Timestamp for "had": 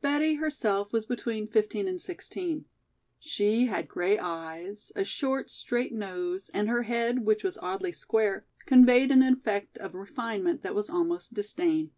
3.66-3.86